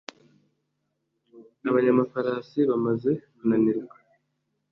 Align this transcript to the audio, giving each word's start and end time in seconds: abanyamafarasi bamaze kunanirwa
abanyamafarasi 1.69 2.59
bamaze 2.69 3.11
kunanirwa 3.35 3.95